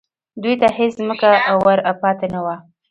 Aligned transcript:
دوی 0.41 0.53
ته 0.61 0.67
هېڅ 0.77 0.91
ځمکه 1.01 1.29
ور 1.65 1.79
پاتې 2.01 2.27
نه 2.33 2.39
وه 2.45 2.55